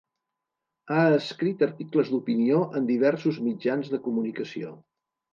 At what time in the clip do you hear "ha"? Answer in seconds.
0.93-1.01